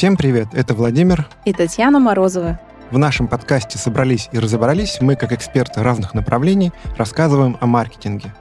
[0.00, 2.58] Всем привет, это Владимир и Татьяна Морозова.
[2.90, 8.32] В нашем подкасте «Собрались и разобрались» мы, как эксперты разных направлений, рассказываем о маркетинге.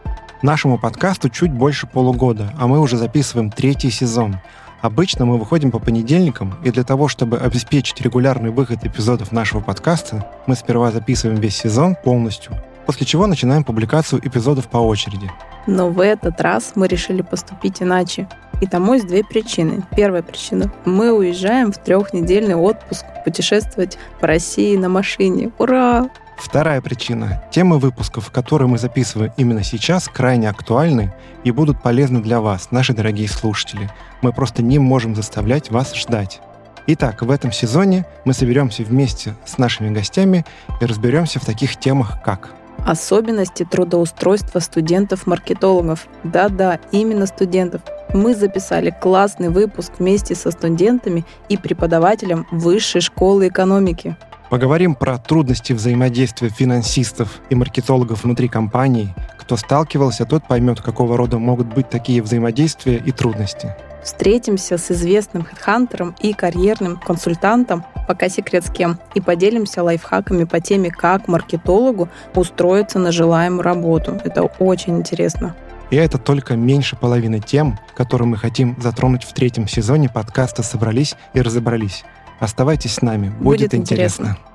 [0.42, 4.38] Нашему подкасту чуть больше полугода, а мы уже записываем третий сезон.
[4.80, 10.32] Обычно мы выходим по понедельникам, и для того, чтобы обеспечить регулярный выход эпизодов нашего подкаста,
[10.48, 12.54] мы сперва записываем весь сезон полностью,
[12.86, 15.30] после чего начинаем публикацию эпизодов по очереди.
[15.68, 18.30] Но в этот раз мы решили поступить иначе.
[18.61, 19.83] И тому есть две причины.
[19.95, 20.71] Первая причина.
[20.86, 25.51] Мы уезжаем в трехнедельный отпуск путешествовать по России на машине.
[25.57, 26.09] Ура!
[26.37, 27.43] Вторая причина.
[27.51, 31.13] Темы выпусков, которые мы записываем именно сейчас, крайне актуальны
[31.43, 33.89] и будут полезны для вас, наши дорогие слушатели.
[34.22, 36.39] Мы просто не можем заставлять вас ждать.
[36.88, 40.45] Итак, в этом сезоне мы соберемся вместе с нашими гостями
[40.80, 42.52] и разберемся в таких темах, как
[42.85, 46.07] Особенности трудоустройства студентов-маркетологов.
[46.23, 47.81] Да-да, именно студентов.
[48.13, 54.17] Мы записали классный выпуск вместе со студентами и преподавателем Высшей школы экономики.
[54.49, 59.13] Поговорим про трудности взаимодействия финансистов и маркетологов внутри компании.
[59.38, 63.75] Кто сталкивался, тот поймет, какого рода могут быть такие взаимодействия и трудности.
[64.03, 70.59] Встретимся с известным хедхантером и карьерным консультантом, пока секрет с кем, и поделимся лайфхаками по
[70.59, 74.19] теме, как маркетологу устроиться на желаемую работу.
[74.23, 75.55] Это очень интересно.
[75.89, 81.15] И это только меньше половины тем, которые мы хотим затронуть в третьем сезоне подкаста «Собрались
[81.33, 82.03] и разобрались».
[82.39, 84.23] Оставайтесь с нами, будет, будет интересно.
[84.23, 84.49] интересно.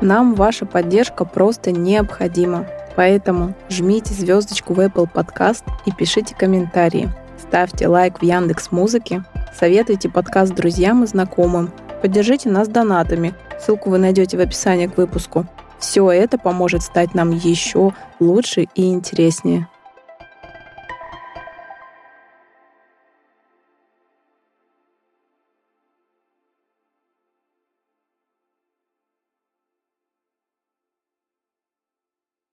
[0.00, 2.66] Нам ваша поддержка просто необходима.
[2.96, 7.10] Поэтому жмите звездочку в Apple Podcast и пишите комментарии.
[7.40, 9.24] Ставьте лайк в Яндекс Музыке,
[9.58, 11.72] советуйте подкаст друзьям и знакомым.
[12.02, 13.34] Поддержите нас донатами.
[13.58, 15.46] Ссылку вы найдете в описании к выпуску.
[15.84, 19.68] Все это поможет стать нам еще лучше и интереснее.